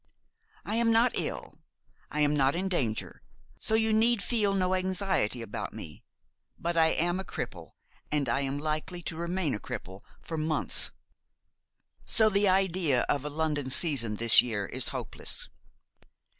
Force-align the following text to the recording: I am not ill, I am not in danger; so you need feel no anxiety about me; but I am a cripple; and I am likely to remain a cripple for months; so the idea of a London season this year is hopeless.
I 0.65 0.77
am 0.77 0.89
not 0.91 1.11
ill, 1.13 1.59
I 2.09 2.21
am 2.21 2.35
not 2.35 2.55
in 2.55 2.67
danger; 2.67 3.21
so 3.59 3.75
you 3.75 3.93
need 3.93 4.23
feel 4.23 4.55
no 4.55 4.73
anxiety 4.73 5.43
about 5.43 5.73
me; 5.75 6.03
but 6.57 6.75
I 6.75 6.87
am 6.87 7.19
a 7.19 7.23
cripple; 7.23 7.73
and 8.11 8.27
I 8.27 8.41
am 8.41 8.57
likely 8.57 9.03
to 9.03 9.15
remain 9.15 9.53
a 9.53 9.59
cripple 9.59 10.01
for 10.19 10.39
months; 10.39 10.89
so 12.03 12.29
the 12.29 12.49
idea 12.49 13.01
of 13.09 13.25
a 13.25 13.29
London 13.29 13.69
season 13.69 14.15
this 14.15 14.41
year 14.41 14.65
is 14.65 14.87
hopeless. 14.87 15.49